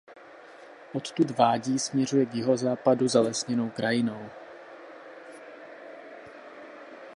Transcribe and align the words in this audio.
Odtud 0.93 1.31
vádí 1.37 1.79
směřuje 1.79 2.25
k 2.25 2.35
jihozápadu 2.35 3.07
zalesněnou 3.07 3.69
krajinou. 3.69 4.29